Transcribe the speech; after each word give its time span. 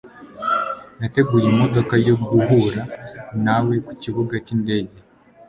Nateguye 0.99 1.45
imodoka 1.53 1.93
yo 2.07 2.15
guhura 2.27 2.81
nawe 3.45 3.73
kukibuga 3.85 4.35
cyindege. 4.45 4.97